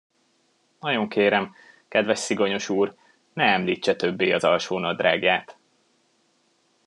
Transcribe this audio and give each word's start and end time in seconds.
Nagyon 0.79 1.09
kérem, 1.09 1.55
kedves 1.87 2.19
Szigonyos 2.19 2.69
úr, 2.69 2.95
ne 3.33 3.43
említse 3.43 3.95
többé 3.95 4.31
az 4.31 4.43
alsónadrágját! 4.43 5.57